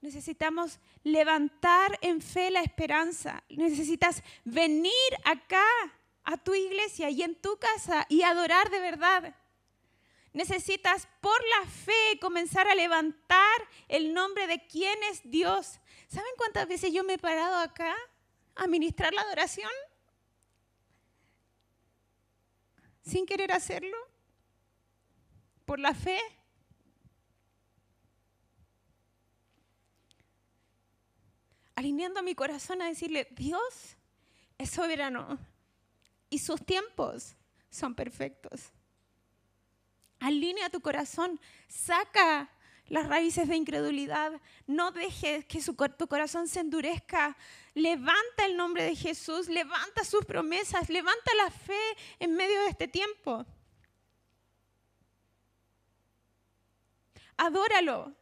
[0.00, 3.42] Necesitamos levantar en fe la esperanza.
[3.50, 5.66] Necesitas venir acá
[6.24, 9.34] a tu iglesia y en tu casa y adorar de verdad.
[10.36, 13.56] Necesitas por la fe comenzar a levantar
[13.88, 15.80] el nombre de quién es Dios.
[16.08, 17.96] ¿Saben cuántas veces yo me he parado acá
[18.54, 19.70] a ministrar la adoración?
[23.00, 23.96] Sin querer hacerlo.
[25.64, 26.20] Por la fe.
[31.76, 33.96] Alineando mi corazón a decirle, Dios,
[34.58, 35.38] es soberano
[36.28, 37.36] y sus tiempos
[37.70, 38.70] son perfectos.
[40.20, 42.50] Alinea tu corazón, saca
[42.88, 47.36] las raíces de incredulidad, no dejes que tu corazón se endurezca.
[47.74, 52.88] Levanta el nombre de Jesús, levanta sus promesas, levanta la fe en medio de este
[52.88, 53.44] tiempo.
[57.36, 58.14] Adóralo,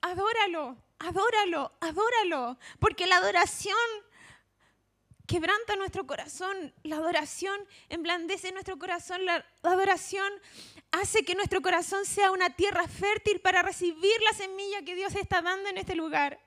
[0.00, 3.76] adóralo, adóralo, adóralo, porque la adoración
[5.26, 10.32] quebranta nuestro corazón, la adoración emblandece nuestro corazón, la adoración
[10.90, 15.42] hace que nuestro corazón sea una tierra fértil para recibir la semilla que Dios está
[15.42, 16.40] dando en este lugar.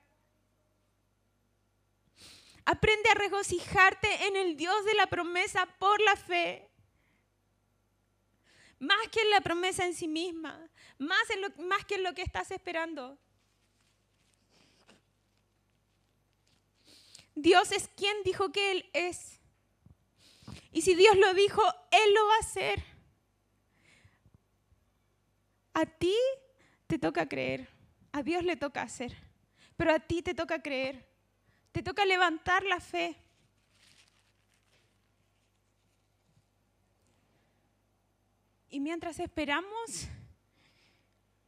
[2.66, 6.70] Aprende a regocijarte en el Dios de la promesa por la fe.
[8.78, 10.68] Más que en la promesa en sí misma,
[10.98, 11.22] más,
[11.58, 13.18] más que en lo que estás esperando.
[17.34, 19.40] Dios es quien dijo que Él es.
[20.72, 22.93] Y si Dios lo dijo, Él lo va a hacer.
[25.74, 26.14] A ti
[26.86, 27.68] te toca creer,
[28.12, 29.14] a Dios le toca hacer,
[29.76, 31.06] pero a ti te toca creer,
[31.72, 33.16] te toca levantar la fe.
[38.70, 40.08] Y mientras esperamos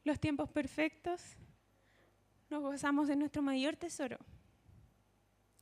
[0.03, 1.21] los tiempos perfectos,
[2.49, 4.17] nos gozamos de nuestro mayor tesoro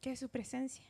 [0.06, 0.86] que es su presencia.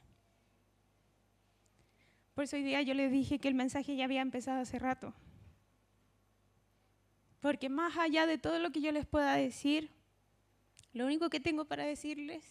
[2.33, 5.13] Por eso hoy día yo les dije que el mensaje ya había empezado hace rato.
[7.45, 9.91] Porque más allá de todo lo que yo les pueda decir,
[10.93, 12.43] lo único que tengo para decirles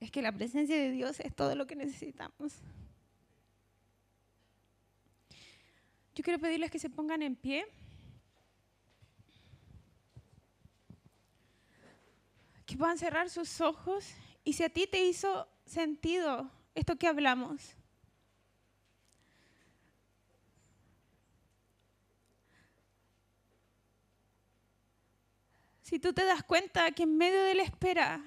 [0.00, 2.54] es que la presencia de Dios es todo lo que necesitamos.
[6.16, 7.68] Yo quiero pedirles que se pongan en pie.
[12.66, 17.75] Que puedan cerrar sus ojos y si a ti te hizo sentido esto que hablamos,
[25.86, 28.20] si tú te das cuenta que en medio de la espera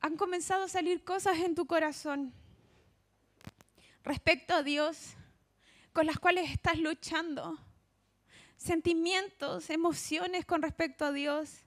[0.00, 2.32] han comenzado a salir cosas en tu corazón
[4.04, 5.16] respecto a Dios
[5.92, 7.58] con las cuales estás luchando,
[8.56, 11.66] sentimientos, emociones con respecto a Dios,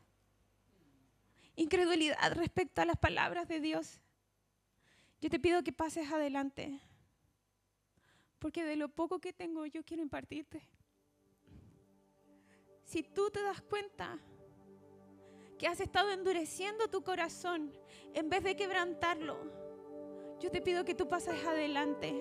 [1.55, 3.99] incredulidad respecto a las palabras de Dios,
[5.21, 6.81] yo te pido que pases adelante,
[8.39, 10.67] porque de lo poco que tengo yo quiero impartirte.
[12.85, 14.19] Si tú te das cuenta
[15.61, 17.71] que has estado endureciendo tu corazón
[18.15, 19.37] en vez de quebrantarlo,
[20.39, 22.19] yo te pido que tú pases adelante.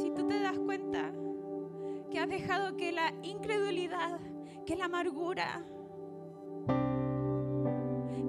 [0.00, 1.12] Si tú te das cuenta
[2.10, 4.18] que has dejado que la incredulidad
[4.64, 5.62] que la amargura,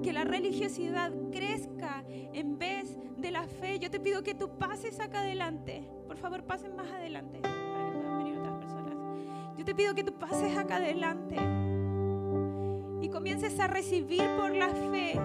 [0.02, 3.78] que la religiosidad crezca en vez de la fe.
[3.78, 5.88] Yo te pido que tú pases acá adelante.
[6.06, 7.40] Por favor, pasen más adelante
[9.64, 11.36] Te pido que tú pases acá adelante
[13.00, 15.18] y comiences a recibir por la fe